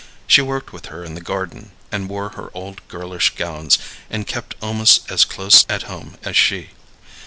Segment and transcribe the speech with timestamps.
[0.25, 3.77] She worked with her in the garden, and wore her old girlish gowns,
[4.09, 6.69] and kept almost as close at home as she.